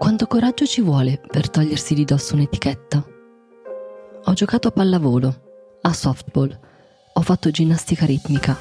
Quanto 0.00 0.26
coraggio 0.26 0.64
ci 0.64 0.80
vuole 0.80 1.20
per 1.20 1.50
togliersi 1.50 1.92
di 1.92 2.06
dosso 2.06 2.34
un'etichetta? 2.34 3.04
Ho 4.24 4.32
giocato 4.32 4.68
a 4.68 4.70
pallavolo, 4.70 5.42
a 5.82 5.92
softball, 5.92 6.58
ho 7.12 7.20
fatto 7.20 7.50
ginnastica 7.50 8.06
ritmica, 8.06 8.56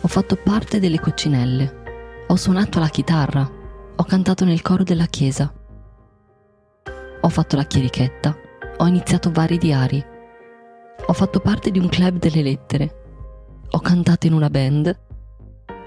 ho 0.00 0.06
fatto 0.06 0.36
parte 0.36 0.78
delle 0.78 1.00
coccinelle, 1.00 2.24
ho 2.28 2.36
suonato 2.36 2.78
la 2.78 2.86
chitarra, 2.86 3.50
ho 3.96 4.04
cantato 4.04 4.44
nel 4.44 4.62
coro 4.62 4.84
della 4.84 5.06
chiesa, 5.06 5.52
ho 7.20 7.28
fatto 7.28 7.56
la 7.56 7.64
chierichetta, 7.64 8.36
ho 8.76 8.86
iniziato 8.86 9.32
vari 9.32 9.58
diari, 9.58 10.02
ho 11.04 11.12
fatto 11.12 11.40
parte 11.40 11.72
di 11.72 11.80
un 11.80 11.88
club 11.88 12.18
delle 12.18 12.42
lettere, 12.42 13.64
ho 13.70 13.80
cantato 13.80 14.28
in 14.28 14.34
una 14.34 14.50
band, 14.50 14.96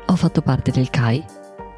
ho 0.08 0.16
fatto 0.18 0.42
parte 0.42 0.72
del 0.72 0.90
CAI, 0.90 1.24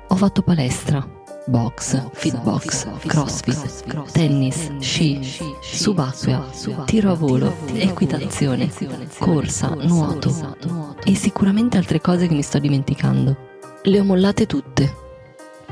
ho 0.08 0.16
fatto 0.16 0.42
palestra 0.42 1.20
box, 1.46 2.10
fitbox, 2.14 2.88
crossfit, 3.08 4.12
tennis, 4.12 4.72
sci, 4.80 5.20
subacquea, 5.62 6.50
tiro 6.86 7.12
a 7.12 7.16
volo, 7.16 7.54
equitazione, 7.74 8.72
corsa, 9.18 9.74
nuoto 9.76 10.56
e 11.04 11.16
sicuramente 11.16 11.78
altre 11.78 12.00
cose 12.00 12.28
che 12.28 12.34
mi 12.34 12.44
sto 12.44 12.60
dimenticando. 12.60 13.50
Le 13.84 14.00
ho 14.00 14.04
mollate 14.04 14.46
tutte, 14.46 14.96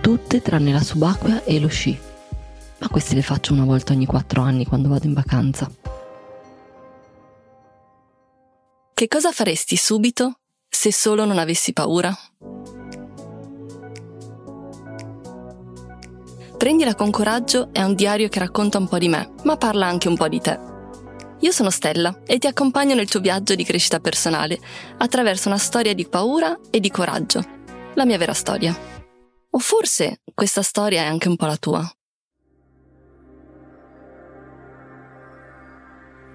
tutte 0.02 0.42
tranne 0.42 0.72
la 0.72 0.82
subacquea 0.82 1.44
e 1.44 1.60
lo 1.60 1.68
sci. 1.68 1.98
Ma 2.80 2.88
queste 2.88 3.14
le 3.14 3.22
faccio 3.22 3.54
una 3.54 3.66
volta 3.66 3.94
ogni 3.94 4.06
quattro 4.06 4.42
anni 4.42 4.66
quando 4.66 4.90
vado 4.90 5.06
in 5.06 5.14
vacanza. 5.14 5.70
Che 8.94 9.08
cosa 9.08 9.32
faresti 9.32 9.76
subito 9.76 10.40
se 10.68 10.92
solo 10.92 11.26
non 11.26 11.38
avessi 11.38 11.74
paura? 11.74 12.14
Prendila 16.60 16.94
con 16.94 17.10
coraggio 17.10 17.70
è 17.72 17.82
un 17.84 17.96
diario 17.96 18.28
che 18.28 18.40
racconta 18.40 18.80
un 18.80 18.90
po' 18.90 18.98
di 18.98 19.08
me, 19.08 19.32
ma 19.46 19.56
parla 19.56 19.88
anche 19.88 20.10
un 20.10 20.18
po' 20.18 20.28
di 20.28 20.42
te. 20.42 20.60
Io 21.40 21.52
sono 21.52 21.70
Stella 21.70 22.20
e 22.26 22.38
ti 22.38 22.48
accompagno 22.48 22.96
nel 22.96 23.08
tuo 23.08 23.22
viaggio 23.22 23.56
di 23.56 23.64
crescita 23.64 24.02
personale 24.02 24.60
attraverso 24.98 25.48
una 25.48 25.58
storia 25.58 25.94
di 25.94 26.06
paura 26.06 26.60
e 26.70 26.82
di 26.82 26.92
coraggio, 26.92 27.42
la 27.94 28.04
mia 28.04 28.18
vera 28.18 28.34
storia. 28.34 28.76
O 29.52 29.58
forse 29.58 30.20
questa 30.34 30.62
storia 30.62 31.04
è 31.04 31.06
anche 31.06 31.30
un 31.30 31.38
po' 31.38 31.46
la 31.46 31.56
tua. 31.56 31.90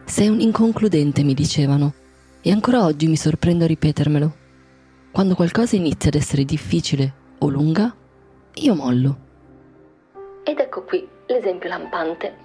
Sei 0.06 0.28
un 0.28 0.40
inconcludente, 0.40 1.22
mi 1.22 1.34
dicevano, 1.34 1.92
e 2.40 2.50
ancora 2.50 2.82
oggi 2.82 3.08
mi 3.08 3.16
sorprendo 3.16 3.64
a 3.64 3.66
ripetermelo. 3.66 4.36
Quando 5.12 5.34
qualcosa 5.34 5.76
inizia 5.76 6.08
ad 6.08 6.14
essere 6.14 6.46
difficile 6.46 7.14
o 7.40 7.48
lunga, 7.50 7.94
io 8.54 8.74
mollo. 8.74 9.23
Ed 10.46 10.60
ecco 10.60 10.82
qui 10.84 11.08
l'esempio 11.24 11.70
lampante. 11.70 12.36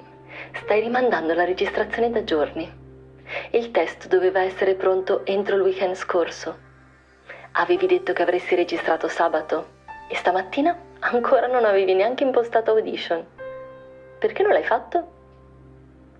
Stai 0.53 0.79
rimandando 0.79 1.33
la 1.33 1.43
registrazione 1.43 2.09
da 2.09 2.23
giorni. 2.23 2.71
Il 3.51 3.71
test 3.71 4.07
doveva 4.07 4.39
essere 4.39 4.75
pronto 4.75 5.25
entro 5.25 5.57
il 5.57 5.61
weekend 5.63 5.95
scorso. 5.95 6.57
Avevi 7.51 7.87
detto 7.87 8.13
che 8.13 8.21
avresti 8.21 8.55
registrato 8.55 9.09
sabato 9.09 9.77
e 10.07 10.15
stamattina 10.15 10.77
ancora 10.99 11.47
non 11.47 11.65
avevi 11.65 11.93
neanche 11.93 12.23
impostato 12.23 12.71
audition. 12.71 13.25
Perché 14.17 14.43
non 14.43 14.53
l'hai 14.53 14.63
fatto? 14.63 15.11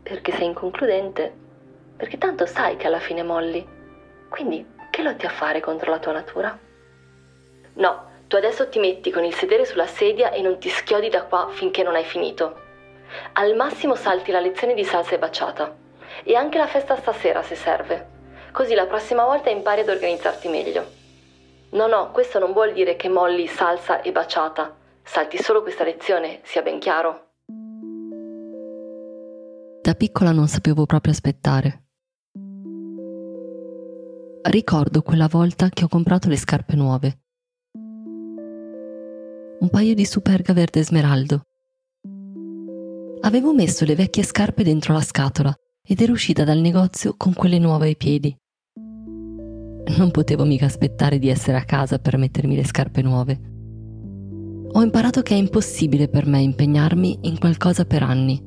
Perché 0.04 0.34
sei 0.34 0.48
inconcludente. 0.48 1.34
Perché 1.96 2.18
tanto 2.18 2.46
sai 2.46 2.76
che 2.76 2.88
alla 2.88 3.00
fine 3.00 3.24
molli. 3.24 3.66
Quindi 4.28 4.68
che 4.90 5.02
lotti 5.02 5.26
a 5.26 5.30
fare 5.30 5.62
contro 5.62 5.92
la 5.92 6.00
tua 6.00 6.12
natura? 6.12 6.60
No, 7.76 8.09
tu 8.30 8.36
adesso 8.36 8.70
ti 8.70 8.78
metti 8.78 9.10
con 9.10 9.26
il 9.26 9.34
sedere 9.34 9.66
sulla 9.66 9.88
sedia 9.88 10.30
e 10.30 10.44
non 10.44 10.60
ti 10.60 10.70
schiodi 10.70 11.10
da 11.10 11.24
qua 11.24 11.50
finché 11.50 11.82
non 11.82 11.96
hai 11.96 12.04
finito. 12.04 12.62
Al 13.34 13.56
massimo 13.56 13.96
salti 13.96 14.32
la 14.32 14.40
lezione 14.40 14.76
di 14.76 14.84
salsa 14.84 15.16
e 15.16 15.18
baciata. 15.18 15.76
E 16.24 16.36
anche 16.36 16.60
la 16.60 16.68
festa 16.68 16.96
stasera 16.96 17.42
se 17.42 17.56
serve. 17.56 18.08
Così 18.52 18.76
la 18.76 18.86
prossima 18.86 19.26
volta 19.26 19.50
impari 19.50 19.82
ad 19.82 19.90
organizzarti 19.90 20.48
meglio. 20.48 20.86
No, 21.72 21.88
no, 21.88 22.12
questo 22.12 22.38
non 22.38 22.54
vuol 22.54 22.72
dire 22.72 22.96
che 22.96 23.10
molli 23.10 23.48
salsa 23.48 24.04
e 24.04 24.12
baciata. 24.12 24.78
Salti 25.02 25.40
solo 25.40 25.64
questa 25.64 25.84
lezione, 25.84 26.42
sia 26.44 26.62
ben 26.62 26.78
chiaro. 26.78 27.30
Da 29.82 29.96
piccola 29.96 30.32
non 30.32 30.48
sapevo 30.48 30.86
proprio 30.86 31.14
aspettare. 31.14 31.86
Ricordo 34.44 35.02
quella 35.02 35.28
volta 35.28 35.70
che 35.70 35.84
ho 35.84 35.88
comprato 35.88 36.30
le 36.30 36.38
scarpe 36.38 36.76
nuove 36.76 37.18
un 39.62 39.70
paio 39.70 39.94
di 39.94 40.06
superga 40.06 40.54
verde 40.54 40.82
smeraldo. 40.84 41.42
Avevo 43.22 43.54
messo 43.54 43.84
le 43.84 43.96
vecchie 43.96 44.24
scarpe 44.24 44.64
dentro 44.64 44.94
la 44.94 45.02
scatola 45.02 45.54
ed 45.86 46.00
ero 46.00 46.14
uscita 46.14 46.46
dal 46.46 46.60
negozio 46.60 47.16
con 47.18 47.34
quelle 47.34 47.60
nuove 47.60 47.88
ai 47.88 47.98
piedi. 47.98 48.34
Non 49.98 50.12
potevo 50.12 50.46
mica 50.46 50.66
aspettare 50.66 51.20
di 51.20 51.28
essere 51.28 51.58
a 51.58 51.66
casa 51.66 52.00
per 52.00 52.18
mettermi 52.18 52.56
le 52.56 52.64
scarpe 52.64 53.02
nuove. 53.02 53.40
Ho 54.72 54.82
imparato 54.82 55.22
che 55.24 55.34
è 55.34 55.38
impossibile 55.38 56.08
per 56.08 56.26
me 56.26 56.40
impegnarmi 56.40 57.20
in 57.24 57.38
qualcosa 57.38 57.84
per 57.84 58.04
anni, 58.04 58.42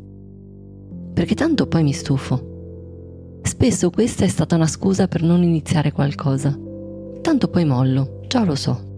perché 1.12 1.34
tanto 1.34 1.66
poi 1.66 1.82
mi 1.82 1.92
stufo. 1.92 3.40
Spesso 3.42 3.90
questa 3.90 4.24
è 4.24 4.28
stata 4.28 4.54
una 4.54 4.68
scusa 4.68 5.08
per 5.08 5.22
non 5.22 5.42
iniziare 5.42 5.92
qualcosa. 5.92 6.58
Tanto 7.20 7.48
poi 7.48 7.66
mollo, 7.66 8.20
già 8.28 8.44
lo 8.44 8.54
so. 8.54 8.91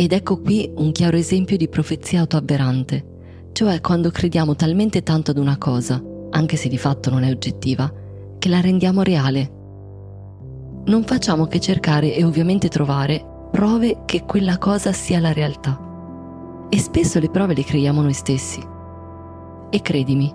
Ed 0.00 0.12
ecco 0.12 0.40
qui 0.40 0.70
un 0.76 0.92
chiaro 0.92 1.16
esempio 1.16 1.56
di 1.56 1.66
profezia 1.66 2.20
autoavverante, 2.20 3.48
cioè 3.50 3.80
quando 3.80 4.12
crediamo 4.12 4.54
talmente 4.54 5.02
tanto 5.02 5.32
ad 5.32 5.38
una 5.38 5.58
cosa, 5.58 6.00
anche 6.30 6.54
se 6.54 6.68
di 6.68 6.78
fatto 6.78 7.10
non 7.10 7.24
è 7.24 7.30
oggettiva, 7.32 7.92
che 8.38 8.48
la 8.48 8.60
rendiamo 8.60 9.02
reale. 9.02 9.50
Non 10.84 11.02
facciamo 11.02 11.46
che 11.46 11.58
cercare 11.58 12.14
e 12.14 12.22
ovviamente 12.22 12.68
trovare 12.68 13.48
prove 13.50 14.02
che 14.04 14.22
quella 14.22 14.56
cosa 14.56 14.92
sia 14.92 15.18
la 15.18 15.32
realtà. 15.32 15.76
E 16.68 16.78
spesso 16.78 17.18
le 17.18 17.30
prove 17.30 17.54
le 17.54 17.64
creiamo 17.64 18.00
noi 18.00 18.12
stessi. 18.12 18.62
E 19.68 19.82
credimi, 19.82 20.32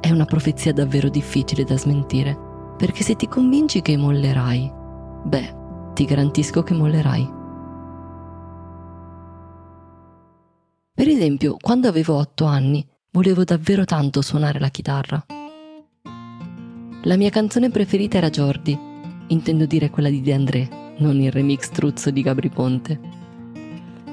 è 0.00 0.12
una 0.12 0.26
profezia 0.26 0.72
davvero 0.72 1.08
difficile 1.08 1.64
da 1.64 1.76
smentire, 1.76 2.38
perché 2.76 3.02
se 3.02 3.16
ti 3.16 3.26
convinci 3.26 3.82
che 3.82 3.96
mollerai, 3.96 4.72
beh, 5.24 5.54
ti 5.92 6.04
garantisco 6.04 6.62
che 6.62 6.74
mollerai. 6.74 7.40
Esempio, 11.22 11.56
quando 11.60 11.86
avevo 11.86 12.16
otto 12.16 12.46
anni, 12.46 12.84
volevo 13.12 13.44
davvero 13.44 13.84
tanto 13.84 14.22
suonare 14.22 14.58
la 14.58 14.70
chitarra. 14.70 15.24
La 17.04 17.16
mia 17.16 17.30
canzone 17.30 17.70
preferita 17.70 18.16
era 18.16 18.28
Jordi, 18.28 18.76
intendo 19.28 19.64
dire 19.64 19.88
quella 19.88 20.08
di 20.08 20.20
De 20.20 20.32
André, 20.32 20.68
non 20.98 21.20
il 21.20 21.30
remix 21.30 21.68
truzzo 21.70 22.10
di 22.10 22.22
Gabri 22.22 22.48
Ponte. 22.48 22.98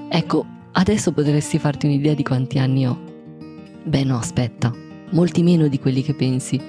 Ecco, 0.08 0.46
adesso 0.74 1.12
potresti 1.12 1.58
farti 1.58 1.88
un'idea 1.88 2.14
di 2.14 2.22
quanti 2.22 2.60
anni 2.60 2.86
ho. 2.86 3.00
Beh 3.84 4.04
no, 4.04 4.18
aspetta, 4.18 4.72
molti 5.10 5.42
meno 5.42 5.68
di 5.68 5.80
quelli 5.80 6.04
che 6.04 6.14
pensi. 6.14 6.62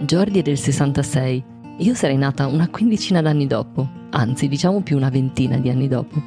Jordi 0.00 0.40
è 0.40 0.42
del 0.42 0.58
66, 0.58 1.44
io 1.78 1.94
sarei 1.94 2.18
nata 2.18 2.46
una 2.48 2.68
quindicina 2.68 3.22
d'anni 3.22 3.46
dopo, 3.46 3.88
anzi 4.10 4.46
diciamo 4.46 4.82
più 4.82 4.98
una 4.98 5.08
ventina 5.08 5.56
di 5.56 5.70
anni 5.70 5.88
dopo. 5.88 6.22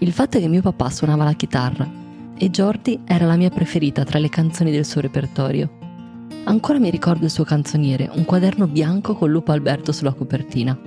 Il 0.00 0.12
fatto 0.12 0.36
è 0.36 0.40
che 0.40 0.48
mio 0.48 0.60
papà 0.60 0.90
suonava 0.90 1.24
la 1.24 1.32
chitarra 1.32 1.97
e 2.38 2.50
Jordi 2.50 3.00
era 3.04 3.26
la 3.26 3.36
mia 3.36 3.50
preferita 3.50 4.04
tra 4.04 4.18
le 4.18 4.28
canzoni 4.28 4.70
del 4.70 4.84
suo 4.84 5.00
repertorio. 5.00 5.70
Ancora 6.44 6.78
mi 6.78 6.88
ricordo 6.88 7.24
il 7.24 7.30
suo 7.30 7.44
canzoniere, 7.44 8.08
un 8.14 8.24
quaderno 8.24 8.66
bianco 8.66 9.14
con 9.14 9.30
Lupo 9.30 9.52
Alberto 9.52 9.92
sulla 9.92 10.14
copertina. 10.14 10.78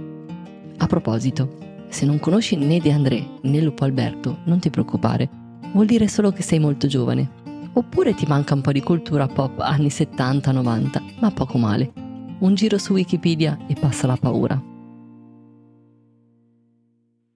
A 0.78 0.88
proposito, 0.88 1.58
se 1.90 2.06
non 2.06 2.20
conosci 2.20 2.56
né 2.56 2.80
De 2.80 2.92
André 2.92 3.28
né 3.42 3.62
Lupo 3.62 3.84
Alberto, 3.84 4.40
non 4.46 4.60
ti 4.60 4.70
preoccupare, 4.70 5.30
vuol 5.74 5.86
dire 5.86 6.08
solo 6.08 6.32
che 6.32 6.42
sei 6.42 6.60
molto 6.60 6.88
giovane. 6.88 7.40
Oppure 7.74 8.16
ti 8.16 8.26
manca 8.26 8.54
un 8.54 8.62
po' 8.62 8.72
di 8.72 8.82
cultura 8.82 9.28
pop 9.28 9.60
anni 9.60 9.88
70-90, 9.88 11.20
ma 11.20 11.32
poco 11.32 11.58
male. 11.58 11.92
Un 12.40 12.56
giro 12.56 12.78
su 12.78 12.94
Wikipedia 12.94 13.58
e 13.68 13.76
passa 13.80 14.08
la 14.08 14.18
paura. 14.18 14.62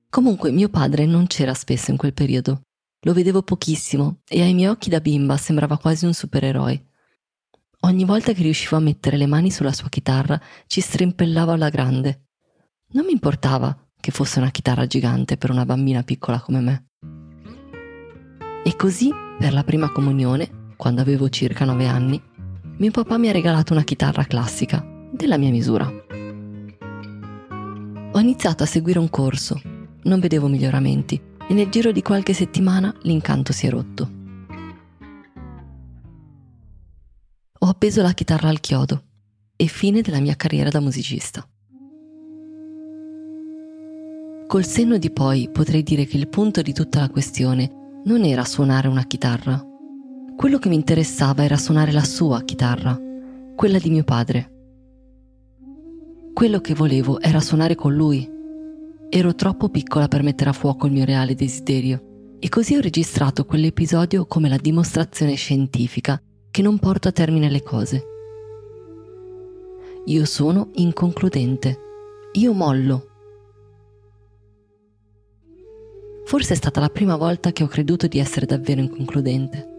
Comunque 0.10 0.51
mio 0.51 0.69
padre 0.69 1.06
non 1.06 1.28
c'era 1.28 1.54
spesso 1.54 1.92
in 1.92 1.98
quel 1.98 2.13
periodo 2.13 2.62
lo 3.01 3.13
vedevo 3.13 3.44
pochissimo 3.44 4.21
e 4.27 4.42
ai 4.42 4.53
miei 4.53 4.69
occhi 4.69 4.89
da 4.89 5.00
bimba 5.00 5.38
sembrava 5.38 5.77
quasi 5.77 6.06
un 6.06 6.13
supereroe. 6.13 6.88
Ogni 7.81 8.03
volta 8.03 8.33
che 8.33 8.42
riuscivo 8.42 8.77
a 8.77 8.80
mettere 8.80 9.15
le 9.15 9.27
mani 9.27 9.51
sulla 9.51 9.71
sua 9.71 9.89
chitarra 9.89 10.42
ci 10.65 10.81
strimpellavo 10.81 11.51
alla 11.51 11.69
grande. 11.69 12.30
Non 12.94 13.06
mi 13.06 13.12
importava 13.12 13.77
che 14.00 14.12
fosse 14.12 14.39
una 14.39 14.50
chitarra 14.50 14.88
gigante 14.88 15.38
per 15.38 15.51
una 15.51 15.65
bambina 15.65 16.01
piccola 16.01 16.39
come 16.39 16.59
me. 16.62 16.88
E 18.63 18.75
così, 18.75 19.12
per 19.38 19.53
la 19.53 19.63
prima 19.63 19.92
comunione, 19.92 20.74
quando 20.75 21.01
avevo 21.01 21.30
circa 21.30 21.65
nove 21.65 21.86
anni, 21.86 22.19
mio 22.77 22.92
papà 22.92 23.18
mi 23.19 23.30
ha 23.30 23.31
regalato 23.31 23.74
una 23.74 23.83
chitarra 23.83 24.24
classica, 24.25 24.83
della 25.12 25.38
mia 25.38 25.51
misura. 25.51 25.88
Ho 28.12 28.19
iniziato 28.19 28.63
a 28.63 28.65
seguire 28.65 28.97
un 28.97 29.09
corso, 29.12 29.62
non 30.03 30.19
vedevo 30.19 30.47
miglioramenti 30.47 31.33
e 31.47 31.53
nel 31.53 31.69
giro 31.69 31.92
di 31.92 32.01
qualche 32.01 32.33
settimana 32.33 32.94
l'incanto 33.01 33.53
si 33.53 33.68
è 33.68 33.69
rotto. 33.69 34.24
Ho 37.59 37.68
appeso 37.68 38.01
la 38.01 38.13
chitarra 38.13 38.50
al 38.50 38.59
chiodo 38.59 39.03
e 39.56 39.68
fine 39.68 40.01
della 40.01 40.19
mia 40.19 40.36
carriera 40.36 40.69
da 40.69 40.80
musicista. 40.80 41.47
Col 44.47 44.65
senno 44.65 44.97
di 44.97 45.09
poi 45.12 45.50
potrei 45.51 45.81
dire 45.81 46.06
che 46.06 46.18
il 46.18 46.27
punto 46.27 46.62
di 46.62 46.74
tutta 46.74 47.00
la 47.00 47.09
questione 47.09 48.01
non 48.06 48.24
era 48.24 48.45
suonare 48.45 48.88
una 48.88 49.06
chitarra. 49.06 49.63
Quello 50.36 50.59
che 50.59 50.69
mi 50.69 50.75
interessava 50.75 51.44
era 51.44 51.57
suonare 51.57 51.92
la 51.92 52.03
sua 52.03 52.44
chitarra, 52.44 53.00
quella 53.56 53.80
di 53.80 53.89
mio 53.89 54.03
padre. 54.03 54.51
Quello 56.33 56.59
che 56.59 56.75
volevo 56.75 57.19
era 57.19 57.39
suonare 57.39 57.75
con 57.75 57.95
lui 57.95 58.35
Ero 59.10 59.36
troppo 59.36 59.69
piccola 59.69 60.07
per 60.07 60.24
mettere 60.24 60.50
a 60.50 60.54
fuoco 60.54 60.88
il 60.88 60.92
mio 60.92 61.06
reale 61.06 61.36
desiderio 61.36 62.38
e 62.40 62.50
così 62.50 62.75
ho 62.75 62.81
registrato 62.81 63.46
quell'episodio 63.46 64.25
come 64.25 64.50
la 64.50 64.57
dimostrazione 64.57 65.36
scientifica 65.36 66.22
che 66.52 66.62
non 66.62 66.80
porto 66.80 67.07
a 67.07 67.12
termine 67.12 67.50
le 67.50 67.63
cose. 67.63 68.04
Io 70.06 70.25
sono 70.25 70.69
inconcludente. 70.74 71.80
Io 72.34 72.54
mollo. 72.54 73.07
Forse 76.25 76.54
è 76.54 76.57
stata 76.57 76.80
la 76.80 76.90
prima 76.90 77.16
volta 77.16 77.52
che 77.52 77.63
ho 77.63 77.68
creduto 77.68 78.07
di 78.07 78.19
essere 78.19 78.46
davvero 78.46 78.81
inconcludente. 78.81 79.74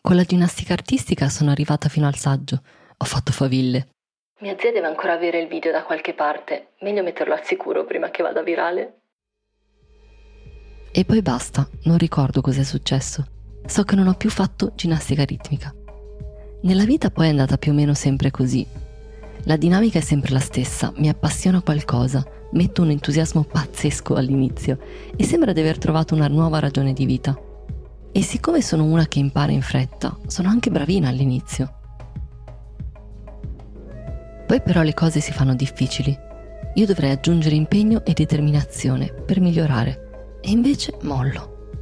Con 0.00 0.16
la 0.16 0.24
ginnastica 0.24 0.74
artistica 0.74 1.28
sono 1.28 1.50
arrivata 1.50 1.88
fino 1.88 2.06
al 2.06 2.16
saggio. 2.16 2.62
Ho 2.96 3.04
fatto 3.04 3.32
faville. 3.32 3.93
Mia 4.40 4.56
zia 4.58 4.72
deve 4.72 4.88
ancora 4.88 5.12
avere 5.12 5.40
il 5.40 5.46
video 5.46 5.70
da 5.70 5.84
qualche 5.84 6.12
parte. 6.12 6.72
Meglio 6.80 7.04
metterlo 7.04 7.34
al 7.34 7.44
sicuro 7.44 7.84
prima 7.84 8.10
che 8.10 8.22
vada 8.22 8.42
virale. 8.42 8.98
E 10.90 11.04
poi 11.04 11.22
basta, 11.22 11.68
non 11.84 11.98
ricordo 11.98 12.40
cos'è 12.40 12.64
successo. 12.64 13.24
So 13.64 13.84
che 13.84 13.94
non 13.94 14.08
ho 14.08 14.14
più 14.14 14.30
fatto 14.30 14.72
ginnastica 14.74 15.24
ritmica. 15.24 15.72
Nella 16.62 16.84
vita 16.84 17.10
poi 17.10 17.26
è 17.26 17.30
andata 17.30 17.58
più 17.58 17.70
o 17.70 17.74
meno 17.74 17.94
sempre 17.94 18.32
così. 18.32 18.66
La 19.44 19.56
dinamica 19.56 19.98
è 19.98 20.02
sempre 20.02 20.32
la 20.32 20.40
stessa, 20.40 20.92
mi 20.96 21.08
appassiona 21.08 21.62
qualcosa, 21.62 22.26
metto 22.52 22.82
un 22.82 22.90
entusiasmo 22.90 23.44
pazzesco 23.44 24.14
all'inizio 24.14 24.78
e 25.14 25.22
sembra 25.22 25.52
di 25.52 25.60
aver 25.60 25.78
trovato 25.78 26.14
una 26.14 26.26
nuova 26.26 26.58
ragione 26.58 26.92
di 26.92 27.06
vita. 27.06 27.38
E 28.10 28.22
siccome 28.22 28.62
sono 28.62 28.84
una 28.84 29.06
che 29.06 29.20
impara 29.20 29.52
in 29.52 29.62
fretta, 29.62 30.16
sono 30.26 30.48
anche 30.48 30.70
bravina 30.70 31.08
all'inizio. 31.08 31.82
Poi 34.54 34.62
però 34.62 34.82
le 34.82 34.94
cose 34.94 35.18
si 35.18 35.32
fanno 35.32 35.56
difficili. 35.56 36.16
Io 36.74 36.86
dovrei 36.86 37.10
aggiungere 37.10 37.56
impegno 37.56 38.04
e 38.04 38.12
determinazione 38.12 39.12
per 39.12 39.40
migliorare 39.40 40.38
e 40.40 40.50
invece 40.50 40.96
mollo. 41.02 41.72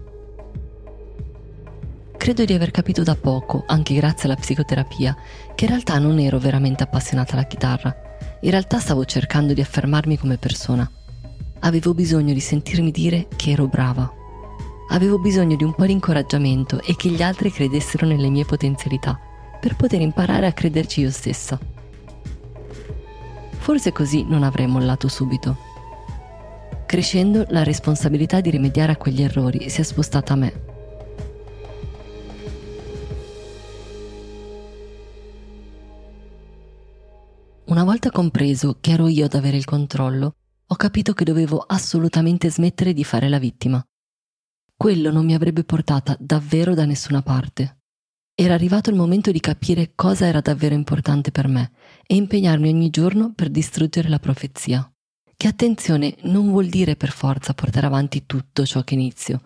Credo 2.16 2.46
di 2.46 2.54
aver 2.54 2.70
capito 2.70 3.02
da 3.02 3.14
poco, 3.14 3.64
anche 3.66 3.92
grazie 3.92 4.24
alla 4.24 4.40
psicoterapia, 4.40 5.14
che 5.54 5.64
in 5.64 5.70
realtà 5.70 5.98
non 5.98 6.18
ero 6.18 6.38
veramente 6.38 6.82
appassionata 6.82 7.34
alla 7.34 7.44
chitarra. 7.44 7.94
In 8.40 8.50
realtà 8.50 8.78
stavo 8.78 9.04
cercando 9.04 9.52
di 9.52 9.60
affermarmi 9.60 10.16
come 10.16 10.38
persona. 10.38 10.90
Avevo 11.60 11.92
bisogno 11.92 12.32
di 12.32 12.40
sentirmi 12.40 12.90
dire 12.90 13.28
che 13.36 13.50
ero 13.50 13.66
brava 13.66 14.10
Avevo 14.88 15.18
bisogno 15.18 15.56
di 15.56 15.64
un 15.64 15.74
po' 15.74 15.84
di 15.84 15.92
incoraggiamento 15.92 16.80
e 16.80 16.96
che 16.96 17.10
gli 17.10 17.20
altri 17.20 17.52
credessero 17.52 18.06
nelle 18.06 18.30
mie 18.30 18.46
potenzialità 18.46 19.20
per 19.60 19.76
poter 19.76 20.00
imparare 20.00 20.46
a 20.46 20.54
crederci 20.54 21.02
io 21.02 21.10
stessa. 21.10 21.71
Forse 23.62 23.92
così 23.92 24.24
non 24.24 24.42
avrei 24.42 24.66
mollato 24.66 25.08
subito. 25.08 25.56
Crescendo, 26.84 27.46
la 27.48 27.62
responsabilità 27.62 28.40
di 28.40 28.50
rimediare 28.50 28.92
a 28.92 28.96
quegli 28.96 29.22
errori 29.22 29.70
si 29.70 29.80
è 29.80 29.84
spostata 29.84 30.34
a 30.34 30.36
me. 30.36 30.52
Una 37.64 37.84
volta 37.84 38.10
compreso 38.10 38.76
che 38.80 38.90
ero 38.90 39.08
io 39.08 39.24
ad 39.24 39.34
avere 39.34 39.56
il 39.56 39.64
controllo, 39.64 40.34
ho 40.66 40.74
capito 40.76 41.14
che 41.14 41.24
dovevo 41.24 41.64
assolutamente 41.66 42.50
smettere 42.50 42.92
di 42.92 43.04
fare 43.04 43.28
la 43.28 43.38
vittima 43.38 43.82
quello 44.82 45.12
non 45.12 45.24
mi 45.24 45.32
avrebbe 45.32 45.62
portata 45.62 46.16
davvero 46.18 46.74
da 46.74 46.84
nessuna 46.84 47.22
parte. 47.22 47.82
Era 48.34 48.54
arrivato 48.54 48.90
il 48.90 48.96
momento 48.96 49.30
di 49.30 49.38
capire 49.38 49.92
cosa 49.94 50.26
era 50.26 50.40
davvero 50.40 50.74
importante 50.74 51.30
per 51.30 51.46
me 51.46 51.70
e 52.12 52.16
impegnarmi 52.16 52.68
ogni 52.68 52.90
giorno 52.90 53.32
per 53.34 53.48
distruggere 53.48 54.10
la 54.10 54.18
profezia. 54.18 54.86
Che 55.34 55.48
attenzione 55.48 56.14
non 56.24 56.50
vuol 56.50 56.66
dire 56.66 56.94
per 56.94 57.10
forza 57.10 57.54
portare 57.54 57.86
avanti 57.86 58.26
tutto 58.26 58.66
ciò 58.66 58.82
che 58.82 58.92
inizio. 58.92 59.40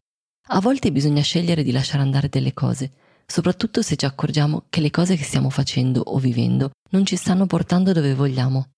A 0.49 0.61
volte 0.61 0.91
bisogna 0.91 1.23
scegliere 1.23 1.63
di 1.63 1.71
lasciare 1.71 2.03
andare 2.03 2.29
delle 2.29 2.53
cose, 2.53 2.91
soprattutto 3.25 3.83
se 3.83 3.95
ci 3.95 4.05
accorgiamo 4.05 4.65
che 4.69 4.81
le 4.81 4.91
cose 4.91 5.15
che 5.15 5.23
stiamo 5.23 5.49
facendo 5.49 6.01
o 6.01 6.19
vivendo 6.19 6.73
non 6.91 7.07
ci 7.07 7.15
stanno 7.15 7.47
portando 7.47 7.93
dove 7.93 8.17
vogliamo, 8.17 8.71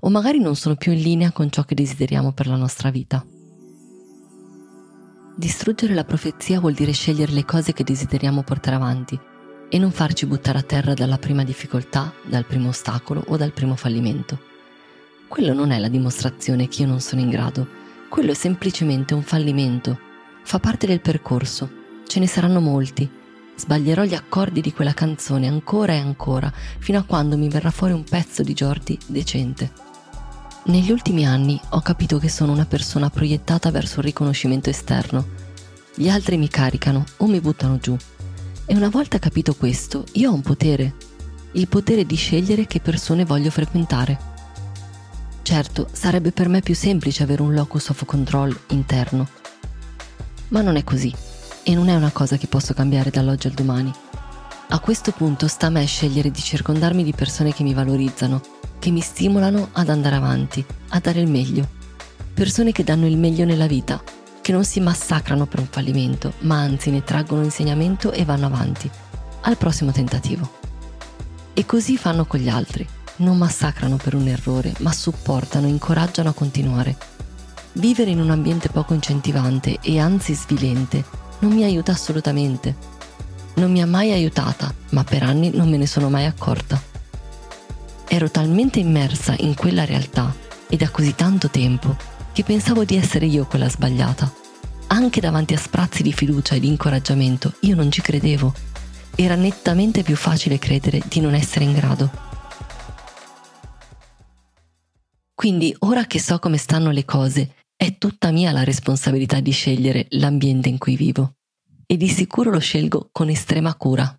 o 0.00 0.08
magari 0.08 0.38
non 0.38 0.56
sono 0.56 0.76
più 0.76 0.92
in 0.92 1.02
linea 1.02 1.30
con 1.30 1.50
ciò 1.50 1.64
che 1.64 1.74
desideriamo 1.74 2.32
per 2.32 2.46
la 2.46 2.56
nostra 2.56 2.88
vita. 2.88 3.26
Distruggere 5.36 5.92
la 5.92 6.04
profezia 6.04 6.60
vuol 6.60 6.72
dire 6.72 6.92
scegliere 6.92 7.32
le 7.32 7.44
cose 7.44 7.74
che 7.74 7.84
desideriamo 7.84 8.42
portare 8.42 8.76
avanti 8.76 9.20
e 9.74 9.78
non 9.78 9.90
farci 9.90 10.24
buttare 10.24 10.58
a 10.58 10.62
terra 10.62 10.94
dalla 10.94 11.18
prima 11.18 11.42
difficoltà, 11.42 12.12
dal 12.22 12.44
primo 12.44 12.68
ostacolo 12.68 13.24
o 13.26 13.36
dal 13.36 13.50
primo 13.50 13.74
fallimento. 13.74 14.38
Quello 15.26 15.52
non 15.52 15.72
è 15.72 15.80
la 15.80 15.88
dimostrazione 15.88 16.68
che 16.68 16.82
io 16.82 16.86
non 16.86 17.00
sono 17.00 17.20
in 17.20 17.28
grado, 17.28 17.66
quello 18.08 18.30
è 18.30 18.34
semplicemente 18.34 19.14
un 19.14 19.22
fallimento. 19.22 19.98
Fa 20.44 20.60
parte 20.60 20.86
del 20.86 21.00
percorso, 21.00 21.68
ce 22.06 22.20
ne 22.20 22.28
saranno 22.28 22.60
molti. 22.60 23.10
Sbaglierò 23.56 24.04
gli 24.04 24.14
accordi 24.14 24.60
di 24.60 24.72
quella 24.72 24.94
canzone 24.94 25.48
ancora 25.48 25.94
e 25.94 25.98
ancora, 25.98 26.52
fino 26.78 27.00
a 27.00 27.02
quando 27.02 27.36
mi 27.36 27.48
verrà 27.48 27.72
fuori 27.72 27.94
un 27.94 28.04
pezzo 28.04 28.44
di 28.44 28.52
Jordi 28.52 28.96
decente. 29.08 29.72
Negli 30.66 30.92
ultimi 30.92 31.26
anni 31.26 31.60
ho 31.70 31.80
capito 31.80 32.18
che 32.18 32.28
sono 32.28 32.52
una 32.52 32.64
persona 32.64 33.10
proiettata 33.10 33.72
verso 33.72 33.98
il 33.98 34.06
riconoscimento 34.06 34.70
esterno. 34.70 35.26
Gli 35.96 36.08
altri 36.08 36.36
mi 36.36 36.46
caricano 36.46 37.04
o 37.16 37.26
mi 37.26 37.40
buttano 37.40 37.78
giù. 37.78 37.96
E 38.66 38.74
una 38.74 38.88
volta 38.88 39.18
capito 39.18 39.54
questo, 39.54 40.04
io 40.12 40.30
ho 40.30 40.34
un 40.34 40.40
potere. 40.40 40.94
Il 41.52 41.68
potere 41.68 42.04
di 42.04 42.16
scegliere 42.16 42.66
che 42.66 42.80
persone 42.80 43.24
voglio 43.24 43.50
frequentare. 43.50 44.18
Certo, 45.42 45.88
sarebbe 45.92 46.32
per 46.32 46.48
me 46.48 46.60
più 46.60 46.74
semplice 46.74 47.22
avere 47.22 47.42
un 47.42 47.54
locus 47.54 47.90
of 47.90 48.04
control 48.04 48.58
interno. 48.68 49.28
Ma 50.48 50.62
non 50.62 50.76
è 50.76 50.84
così. 50.84 51.14
E 51.62 51.74
non 51.74 51.88
è 51.88 51.94
una 51.94 52.10
cosa 52.10 52.36
che 52.36 52.46
posso 52.46 52.74
cambiare 52.74 53.10
dall'oggi 53.10 53.46
al 53.46 53.54
domani. 53.54 53.92
A 54.68 54.80
questo 54.80 55.12
punto 55.12 55.46
sta 55.46 55.66
a 55.66 55.70
me 55.70 55.84
scegliere 55.84 56.30
di 56.30 56.40
circondarmi 56.40 57.04
di 57.04 57.12
persone 57.12 57.52
che 57.52 57.62
mi 57.62 57.74
valorizzano 57.74 58.62
che 58.84 58.90
mi 58.90 59.00
stimolano 59.00 59.70
ad 59.72 59.88
andare 59.88 60.16
avanti, 60.16 60.62
a 60.88 60.98
dare 60.98 61.18
il 61.18 61.26
meglio. 61.26 61.66
Persone 62.34 62.70
che 62.70 62.84
danno 62.84 63.06
il 63.06 63.16
meglio 63.16 63.46
nella 63.46 63.66
vita, 63.66 64.02
che 64.44 64.52
non 64.52 64.66
si 64.66 64.78
massacrano 64.78 65.46
per 65.46 65.60
un 65.60 65.68
fallimento, 65.70 66.34
ma 66.40 66.58
anzi 66.58 66.90
ne 66.90 67.02
traggono 67.02 67.44
insegnamento 67.44 68.12
e 68.12 68.26
vanno 68.26 68.44
avanti, 68.44 68.90
al 69.40 69.56
prossimo 69.56 69.90
tentativo. 69.90 70.46
E 71.54 71.64
così 71.64 71.96
fanno 71.96 72.26
con 72.26 72.40
gli 72.40 72.50
altri. 72.50 72.86
Non 73.16 73.38
massacrano 73.38 73.96
per 73.96 74.14
un 74.14 74.28
errore, 74.28 74.74
ma 74.80 74.92
supportano, 74.92 75.66
incoraggiano 75.66 76.28
a 76.28 76.34
continuare. 76.34 76.94
Vivere 77.72 78.10
in 78.10 78.20
un 78.20 78.28
ambiente 78.28 78.68
poco 78.68 78.92
incentivante 78.92 79.78
e 79.80 79.98
anzi 79.98 80.34
svilente 80.34 81.02
non 81.38 81.50
mi 81.52 81.64
aiuta 81.64 81.92
assolutamente. 81.92 82.76
Non 83.54 83.72
mi 83.72 83.80
ha 83.80 83.86
mai 83.86 84.12
aiutata, 84.12 84.70
ma 84.90 85.04
per 85.04 85.22
anni 85.22 85.52
non 85.54 85.70
me 85.70 85.78
ne 85.78 85.86
sono 85.86 86.10
mai 86.10 86.26
accorta. 86.26 86.78
Ero 88.06 88.30
talmente 88.30 88.78
immersa 88.78 89.34
in 89.38 89.54
quella 89.54 89.86
realtà 89.86 90.34
e 90.68 90.76
da 90.76 90.90
così 90.90 91.14
tanto 91.14 91.48
tempo 91.48 92.12
che 92.34 92.42
pensavo 92.42 92.84
di 92.84 92.96
essere 92.96 93.26
io 93.26 93.46
quella 93.46 93.68
sbagliata. 93.68 94.30
Anche 94.88 95.20
davanti 95.20 95.54
a 95.54 95.58
sprazzi 95.58 96.02
di 96.02 96.12
fiducia 96.12 96.56
e 96.56 96.60
di 96.60 96.66
incoraggiamento 96.66 97.54
io 97.60 97.76
non 97.76 97.92
ci 97.92 98.02
credevo. 98.02 98.52
Era 99.14 99.36
nettamente 99.36 100.02
più 100.02 100.16
facile 100.16 100.58
credere 100.58 101.00
di 101.08 101.20
non 101.20 101.34
essere 101.34 101.64
in 101.64 101.72
grado. 101.72 102.10
Quindi 105.32 105.74
ora 105.80 106.06
che 106.06 106.18
so 106.18 106.40
come 106.40 106.56
stanno 106.56 106.90
le 106.90 107.04
cose, 107.04 107.54
è 107.76 107.98
tutta 107.98 108.32
mia 108.32 108.50
la 108.50 108.64
responsabilità 108.64 109.38
di 109.38 109.52
scegliere 109.52 110.06
l'ambiente 110.10 110.68
in 110.68 110.78
cui 110.78 110.96
vivo. 110.96 111.36
E 111.86 111.96
di 111.96 112.08
sicuro 112.08 112.50
lo 112.50 112.58
scelgo 112.58 113.10
con 113.12 113.28
estrema 113.28 113.74
cura. 113.76 114.12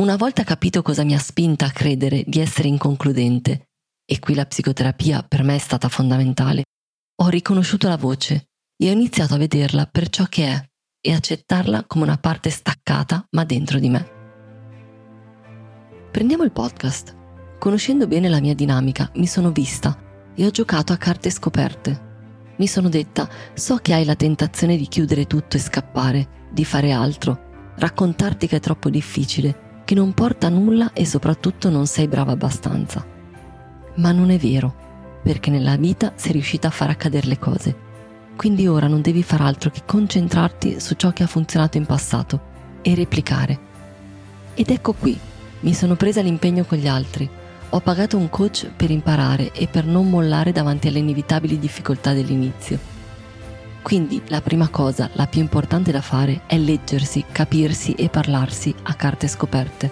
Una 0.00 0.16
volta 0.16 0.42
capito 0.42 0.82
cosa 0.82 1.04
mi 1.04 1.14
ha 1.14 1.18
spinta 1.18 1.66
a 1.66 1.70
credere 1.70 2.24
di 2.26 2.40
essere 2.40 2.66
inconcludente, 2.66 3.68
e 4.04 4.18
qui 4.18 4.34
la 4.34 4.46
psicoterapia 4.46 5.22
per 5.22 5.44
me 5.44 5.54
è 5.54 5.58
stata 5.58 5.88
fondamentale, 5.88 6.64
ho 7.20 7.28
riconosciuto 7.28 7.88
la 7.88 7.96
voce 7.96 8.50
e 8.76 8.88
ho 8.88 8.92
iniziato 8.92 9.34
a 9.34 9.38
vederla 9.38 9.86
per 9.86 10.08
ciò 10.08 10.26
che 10.26 10.46
è 10.46 10.68
e 11.00 11.12
accettarla 11.12 11.84
come 11.84 12.04
una 12.04 12.16
parte 12.16 12.48
staccata 12.48 13.26
ma 13.30 13.44
dentro 13.44 13.80
di 13.80 13.88
me. 13.88 14.08
Prendiamo 16.12 16.44
il 16.44 16.52
podcast. 16.52 17.16
Conoscendo 17.58 18.06
bene 18.06 18.28
la 18.28 18.40
mia 18.40 18.54
dinamica, 18.54 19.10
mi 19.16 19.26
sono 19.26 19.50
vista 19.50 19.98
e 20.32 20.46
ho 20.46 20.50
giocato 20.50 20.92
a 20.92 20.96
carte 20.96 21.30
scoperte. 21.30 22.06
Mi 22.58 22.68
sono 22.68 22.88
detta, 22.88 23.28
so 23.52 23.78
che 23.78 23.94
hai 23.94 24.04
la 24.04 24.14
tentazione 24.14 24.76
di 24.76 24.86
chiudere 24.86 25.26
tutto 25.26 25.56
e 25.56 25.60
scappare, 25.60 26.46
di 26.52 26.64
fare 26.64 26.92
altro, 26.92 27.72
raccontarti 27.78 28.46
che 28.46 28.56
è 28.56 28.60
troppo 28.60 28.90
difficile, 28.90 29.82
che 29.84 29.96
non 29.96 30.14
porta 30.14 30.46
a 30.46 30.50
nulla 30.50 30.92
e 30.92 31.04
soprattutto 31.04 31.68
non 31.68 31.88
sei 31.88 32.06
brava 32.06 32.30
abbastanza. 32.30 33.04
Ma 33.96 34.12
non 34.12 34.30
è 34.30 34.38
vero, 34.38 34.87
perché 35.28 35.50
nella 35.50 35.76
vita 35.76 36.14
sei 36.16 36.32
riuscita 36.32 36.68
a 36.68 36.70
far 36.70 36.88
accadere 36.88 37.26
le 37.26 37.38
cose. 37.38 37.76
Quindi 38.34 38.66
ora 38.66 38.86
non 38.86 39.02
devi 39.02 39.22
far 39.22 39.42
altro 39.42 39.68
che 39.68 39.82
concentrarti 39.84 40.80
su 40.80 40.94
ciò 40.94 41.12
che 41.12 41.22
ha 41.22 41.26
funzionato 41.26 41.76
in 41.76 41.84
passato 41.84 42.40
e 42.80 42.94
replicare. 42.94 43.58
Ed 44.54 44.70
ecco 44.70 44.94
qui, 44.94 45.18
mi 45.60 45.74
sono 45.74 45.96
presa 45.96 46.22
l'impegno 46.22 46.64
con 46.64 46.78
gli 46.78 46.88
altri, 46.88 47.28
ho 47.68 47.80
pagato 47.80 48.16
un 48.16 48.30
coach 48.30 48.70
per 48.74 48.90
imparare 48.90 49.52
e 49.52 49.66
per 49.66 49.84
non 49.84 50.08
mollare 50.08 50.50
davanti 50.50 50.88
alle 50.88 51.00
inevitabili 51.00 51.58
difficoltà 51.58 52.14
dell'inizio. 52.14 52.78
Quindi 53.82 54.22
la 54.28 54.40
prima 54.40 54.68
cosa, 54.68 55.10
la 55.12 55.26
più 55.26 55.42
importante 55.42 55.92
da 55.92 56.00
fare, 56.00 56.40
è 56.46 56.56
leggersi, 56.56 57.22
capirsi 57.30 57.92
e 57.92 58.08
parlarsi 58.08 58.74
a 58.84 58.94
carte 58.94 59.28
scoperte. 59.28 59.90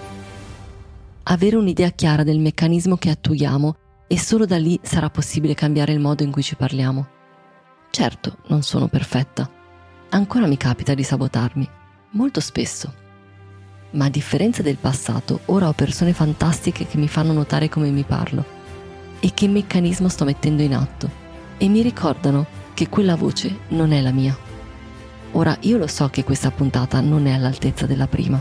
Avere 1.24 1.56
un'idea 1.56 1.90
chiara 1.90 2.22
del 2.22 2.38
meccanismo 2.38 2.96
che 2.96 3.10
attuiamo 3.10 3.76
e 4.06 4.18
solo 4.18 4.46
da 4.46 4.58
lì 4.58 4.78
sarà 4.82 5.10
possibile 5.10 5.54
cambiare 5.54 5.92
il 5.92 6.00
modo 6.00 6.22
in 6.22 6.30
cui 6.30 6.42
ci 6.42 6.56
parliamo. 6.56 7.06
Certo, 7.90 8.38
non 8.48 8.62
sono 8.62 8.88
perfetta. 8.88 9.50
Ancora 10.10 10.46
mi 10.46 10.56
capita 10.56 10.94
di 10.94 11.02
sabotarmi, 11.02 11.68
molto 12.10 12.40
spesso 12.40 13.04
ma 13.96 14.06
a 14.06 14.10
differenza 14.10 14.62
del 14.62 14.76
passato, 14.76 15.40
ora 15.46 15.68
ho 15.68 15.72
persone 15.72 16.12
fantastiche 16.12 16.86
che 16.86 16.98
mi 16.98 17.08
fanno 17.08 17.32
notare 17.32 17.68
come 17.68 17.90
mi 17.90 18.02
parlo 18.02 18.44
e 19.20 19.32
che 19.32 19.48
meccanismo 19.48 20.08
sto 20.08 20.24
mettendo 20.24 20.62
in 20.62 20.74
atto 20.74 21.08
e 21.56 21.68
mi 21.68 21.80
ricordano 21.82 22.46
che 22.74 22.88
quella 22.88 23.16
voce 23.16 23.60
non 23.68 23.92
è 23.92 24.00
la 24.00 24.12
mia. 24.12 24.36
Ora 25.32 25.56
io 25.60 25.78
lo 25.78 25.86
so 25.86 26.08
che 26.08 26.24
questa 26.24 26.50
puntata 26.50 27.00
non 27.00 27.26
è 27.26 27.32
all'altezza 27.32 27.86
della 27.86 28.06
prima. 28.06 28.40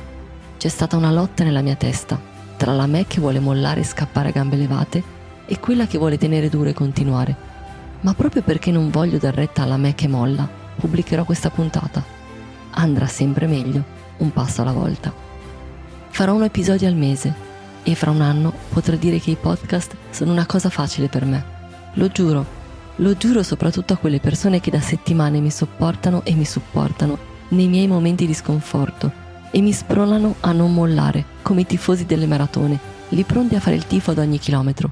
C'è 0.57 0.67
stata 0.67 0.97
una 0.97 1.11
lotta 1.11 1.43
nella 1.43 1.61
mia 1.61 1.75
testa 1.75 2.33
tra 2.57 2.73
la 2.73 2.85
me 2.85 3.05
che 3.05 3.19
vuole 3.19 3.39
mollare 3.39 3.81
e 3.81 3.85
scappare 3.85 4.29
a 4.29 4.31
gambe 4.31 4.55
levate 4.55 5.03
e 5.45 5.59
quella 5.59 5.87
che 5.87 5.97
vuole 5.97 6.17
tenere 6.17 6.49
duro 6.49 6.69
e 6.69 6.73
continuare. 6.73 7.35
Ma 8.01 8.13
proprio 8.13 8.41
perché 8.41 8.71
non 8.71 8.89
voglio 8.89 9.17
dar 9.17 9.33
retta 9.33 9.63
alla 9.63 9.77
me 9.77 9.95
che 9.95 10.07
molla, 10.07 10.47
pubblicherò 10.75 11.23
questa 11.23 11.49
puntata. 11.49 12.03
Andrà 12.71 13.07
sempre 13.07 13.47
meglio, 13.47 13.83
un 14.17 14.31
passo 14.31 14.61
alla 14.61 14.73
volta. 14.73 15.13
Farò 16.09 16.33
un 16.33 16.43
episodio 16.43 16.87
al 16.87 16.95
mese 16.95 17.33
e 17.83 17.95
fra 17.95 18.11
un 18.11 18.21
anno 18.21 18.53
potrò 18.69 18.95
dire 18.95 19.19
che 19.19 19.31
i 19.31 19.37
podcast 19.39 19.95
sono 20.09 20.31
una 20.31 20.45
cosa 20.45 20.69
facile 20.69 21.07
per 21.07 21.25
me. 21.25 21.43
Lo 21.93 22.07
giuro, 22.09 22.45
lo 22.97 23.15
giuro 23.17 23.43
soprattutto 23.43 23.93
a 23.93 23.97
quelle 23.97 24.19
persone 24.19 24.59
che 24.59 24.71
da 24.71 24.79
settimane 24.79 25.39
mi 25.39 25.51
sopportano 25.51 26.23
e 26.23 26.33
mi 26.33 26.45
supportano 26.45 27.17
nei 27.49 27.67
miei 27.67 27.87
momenti 27.87 28.25
di 28.25 28.33
sconforto 28.33 29.23
e 29.51 29.61
mi 29.61 29.71
spronano 29.71 30.35
a 30.41 30.51
non 30.51 30.73
mollare, 30.73 31.23
come 31.41 31.61
i 31.61 31.65
tifosi 31.65 32.05
delle 32.05 32.25
maratone, 32.25 32.79
lì 33.09 33.23
pronti 33.23 33.55
a 33.55 33.59
fare 33.59 33.75
il 33.75 33.87
tifo 33.87 34.11
ad 34.11 34.17
ogni 34.17 34.39
chilometro. 34.39 34.91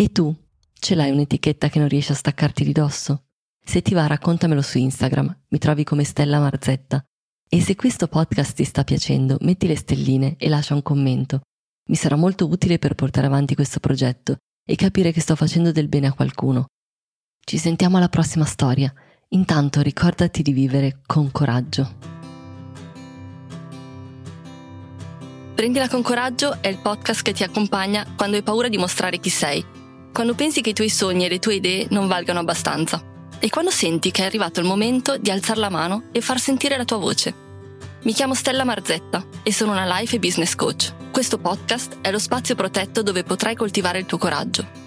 E 0.00 0.12
tu, 0.12 0.32
ce 0.78 0.94
l'hai 0.94 1.10
un'etichetta 1.10 1.68
che 1.68 1.80
non 1.80 1.88
riesci 1.88 2.12
a 2.12 2.14
staccarti 2.14 2.62
di 2.62 2.70
dosso? 2.70 3.24
Se 3.64 3.82
ti 3.82 3.94
va 3.94 4.06
raccontamelo 4.06 4.62
su 4.62 4.78
Instagram, 4.78 5.40
mi 5.48 5.58
trovi 5.58 5.82
come 5.82 6.04
Stella 6.04 6.38
Marzetta 6.38 7.04
e 7.48 7.60
se 7.60 7.74
questo 7.74 8.06
podcast 8.06 8.54
ti 8.54 8.62
sta 8.62 8.84
piacendo, 8.84 9.38
metti 9.40 9.66
le 9.66 9.74
stelline 9.74 10.36
e 10.38 10.48
lascia 10.48 10.74
un 10.74 10.82
commento. 10.82 11.40
Mi 11.88 11.96
sarà 11.96 12.14
molto 12.14 12.46
utile 12.46 12.78
per 12.78 12.94
portare 12.94 13.26
avanti 13.26 13.56
questo 13.56 13.80
progetto 13.80 14.36
e 14.64 14.76
capire 14.76 15.10
che 15.10 15.20
sto 15.20 15.34
facendo 15.34 15.72
del 15.72 15.88
bene 15.88 16.06
a 16.06 16.12
qualcuno. 16.12 16.66
Ci 17.44 17.58
sentiamo 17.58 17.96
alla 17.96 18.08
prossima 18.08 18.44
storia. 18.44 18.94
Intanto 19.30 19.82
ricordati 19.82 20.42
di 20.42 20.52
vivere 20.52 21.00
con 21.06 21.32
coraggio. 21.32 22.16
Prendila 25.56 25.88
con 25.88 26.02
coraggio 26.02 26.62
è 26.62 26.68
il 26.68 26.78
podcast 26.78 27.22
che 27.22 27.32
ti 27.32 27.42
accompagna 27.42 28.06
quando 28.14 28.36
hai 28.36 28.44
paura 28.44 28.68
di 28.68 28.78
mostrare 28.78 29.18
chi 29.18 29.28
sei, 29.28 29.64
quando 30.12 30.34
pensi 30.34 30.60
che 30.60 30.70
i 30.70 30.74
tuoi 30.74 30.90
sogni 30.90 31.24
e 31.24 31.28
le 31.28 31.38
tue 31.38 31.56
idee 31.56 31.86
non 31.90 32.06
valgano 32.06 32.40
abbastanza 32.40 33.02
e 33.38 33.50
quando 33.50 33.70
senti 33.70 34.10
che 34.10 34.22
è 34.22 34.26
arrivato 34.26 34.60
il 34.60 34.66
momento 34.66 35.16
di 35.16 35.30
alzare 35.30 35.60
la 35.60 35.70
mano 35.70 36.04
e 36.12 36.20
far 36.20 36.40
sentire 36.40 36.76
la 36.76 36.84
tua 36.84 36.96
voce. 36.96 37.46
Mi 38.02 38.12
chiamo 38.12 38.34
Stella 38.34 38.64
Marzetta 38.64 39.24
e 39.42 39.52
sono 39.52 39.72
una 39.72 39.98
life 39.98 40.16
e 40.16 40.18
business 40.18 40.54
coach. 40.54 40.92
Questo 41.10 41.38
podcast 41.38 41.98
è 42.00 42.10
lo 42.10 42.18
spazio 42.18 42.54
protetto 42.54 43.02
dove 43.02 43.22
potrai 43.22 43.54
coltivare 43.54 43.98
il 43.98 44.06
tuo 44.06 44.18
coraggio. 44.18 44.86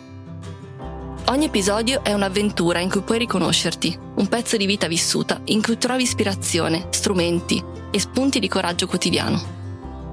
Ogni 1.26 1.46
episodio 1.46 2.04
è 2.04 2.14
un'avventura 2.14 2.80
in 2.80 2.90
cui 2.90 3.02
puoi 3.02 3.20
riconoscerti, 3.20 3.98
un 4.16 4.28
pezzo 4.28 4.58
di 4.58 4.66
vita 4.66 4.88
vissuta 4.88 5.40
in 5.46 5.62
cui 5.62 5.78
trovi 5.78 6.04
ispirazione, 6.04 6.88
strumenti 6.90 7.64
e 7.90 8.00
spunti 8.00 8.40
di 8.40 8.48
coraggio 8.48 8.88
quotidiano. 8.88 9.60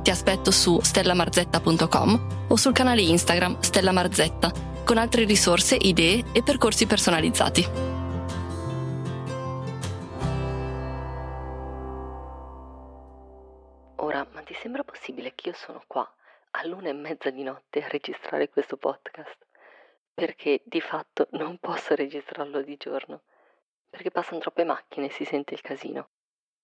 Ti 0.03 0.11
aspetto 0.11 0.51
su 0.51 0.79
stellamarzetta.com 0.81 2.47
o 2.49 2.57
sul 2.57 2.73
canale 2.73 3.03
Instagram 3.03 3.59
Stella 3.61 3.93
Marzetta 3.93 4.53
con 4.89 4.97
altre 4.97 5.25
risorse, 5.25 5.77
idee 5.77 6.25
e 6.33 6.43
percorsi 6.43 6.87
personalizzati. 6.87 7.99
ti 14.49 14.55
sembra 14.55 14.83
possibile 14.83 15.35
che 15.35 15.51
io 15.51 15.55
sono 15.55 15.85
qua 15.87 16.11
all'una 16.53 16.89
e 16.89 16.95
mezza 16.95 17.29
di 17.29 17.43
notte 17.43 17.85
a 17.85 17.89
registrare 17.89 18.49
questo 18.49 18.79
podcast? 18.79 19.37
Perché 20.15 20.63
di 20.65 20.81
fatto 20.81 21.29
non 21.33 21.59
posso 21.59 21.95
registrarlo 21.95 22.63
di 22.63 22.79
giorno, 22.79 23.25
perché 23.91 24.11
passano 24.11 24.41
troppe 24.41 24.65
macchine 24.65 25.09
e 25.09 25.11
si 25.11 25.27
sente 25.27 25.53
il 25.53 25.61
casino. 25.61 26.09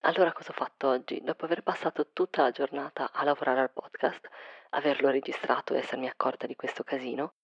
Allora 0.00 0.32
cosa 0.32 0.52
ho 0.52 0.54
fatto 0.54 0.88
oggi? 0.88 1.20
Dopo 1.20 1.44
aver 1.44 1.62
passato 1.62 2.08
tutta 2.14 2.40
la 2.40 2.52
giornata 2.52 3.12
a 3.12 3.22
lavorare 3.22 3.60
al 3.60 3.70
podcast, 3.70 4.26
averlo 4.70 5.10
registrato 5.10 5.74
e 5.74 5.80
essermi 5.80 6.08
accorta 6.08 6.46
di 6.46 6.56
questo 6.56 6.84
casino, 6.84 7.34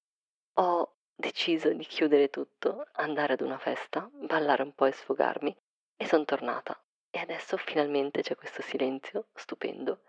ho 0.61 0.97
deciso 1.15 1.73
di 1.73 1.85
chiudere 1.85 2.31
tutto, 2.31 2.87
andare 2.93 3.35
ad 3.35 3.41
una 3.41 3.59
festa, 3.59 4.09
ballare 4.13 4.63
un 4.63 4.75
po' 4.75 4.87
e 4.87 4.93
sfogarmi 4.93 5.57
e 5.97 6.07
sono 6.07 6.25
tornata. 6.25 6.79
E 7.11 7.19
adesso 7.19 7.57
finalmente 7.57 8.23
c'è 8.23 8.37
questo 8.37 8.63
silenzio 8.63 9.29
stupendo 9.35 10.03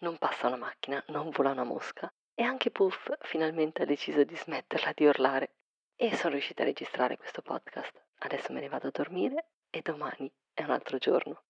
non 0.00 0.16
passa 0.16 0.46
una 0.46 0.56
macchina, 0.56 1.02
non 1.08 1.30
vola 1.30 1.50
una 1.50 1.64
mosca 1.64 2.12
e 2.34 2.42
anche 2.42 2.70
Puff 2.70 3.10
finalmente 3.20 3.82
ha 3.82 3.86
deciso 3.86 4.22
di 4.22 4.36
smetterla 4.36 4.92
di 4.94 5.06
urlare 5.06 5.54
e 5.96 6.14
sono 6.14 6.34
riuscita 6.34 6.62
a 6.62 6.66
registrare 6.66 7.16
questo 7.16 7.42
podcast. 7.42 7.92
Adesso 8.18 8.52
me 8.52 8.60
ne 8.60 8.68
vado 8.68 8.88
a 8.88 8.92
dormire 8.92 9.46
e 9.70 9.82
domani 9.82 10.30
è 10.54 10.62
un 10.62 10.70
altro 10.70 10.98
giorno. 10.98 11.42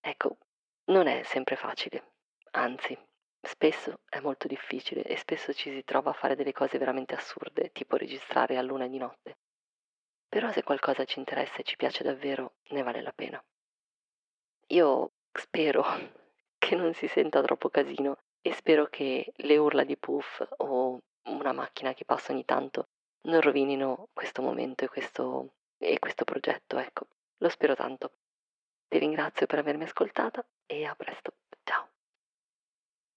Ecco, 0.00 0.38
non 0.84 1.08
è 1.08 1.22
sempre 1.24 1.56
facile, 1.56 2.12
anzi, 2.52 2.96
spesso 3.42 4.00
è 4.08 4.20
molto 4.20 4.46
difficile 4.46 5.02
e 5.02 5.16
spesso 5.16 5.52
ci 5.52 5.70
si 5.70 5.84
trova 5.84 6.10
a 6.10 6.14
fare 6.14 6.36
delle 6.36 6.52
cose 6.52 6.78
veramente 6.78 7.14
assurde, 7.14 7.70
tipo 7.72 7.96
registrare 7.96 8.56
a 8.56 8.62
luna 8.62 8.86
di 8.86 8.98
notte. 8.98 9.38
Però 10.28 10.50
se 10.52 10.62
qualcosa 10.62 11.04
ci 11.04 11.18
interessa 11.18 11.56
e 11.56 11.64
ci 11.64 11.76
piace 11.76 12.04
davvero, 12.04 12.54
ne 12.70 12.82
vale 12.82 13.02
la 13.02 13.12
pena. 13.12 13.42
Io 14.68 15.12
spero 15.32 15.84
che 16.58 16.74
non 16.76 16.94
si 16.94 17.08
senta 17.08 17.42
troppo 17.42 17.68
casino 17.68 18.18
e 18.40 18.52
spero 18.52 18.86
che 18.86 19.32
le 19.34 19.56
urla 19.56 19.84
di 19.84 19.96
Puff 19.96 20.46
o 20.58 20.98
una 21.24 21.52
macchina 21.52 21.92
che 21.94 22.04
passa 22.04 22.32
ogni 22.32 22.44
tanto 22.44 22.88
non 23.22 23.40
rovinino 23.40 24.08
questo 24.12 24.40
momento 24.40 24.84
e 24.84 24.88
questo, 24.88 25.54
e 25.78 25.98
questo 25.98 26.24
progetto, 26.24 26.78
ecco. 26.78 27.06
Lo 27.38 27.48
spero 27.48 27.74
tanto. 27.74 28.12
Ti 28.88 28.98
ringrazio 28.98 29.46
per 29.46 29.58
avermi 29.58 29.84
ascoltata 29.84 30.44
e 30.66 30.84
a 30.84 30.94
presto. 30.94 31.32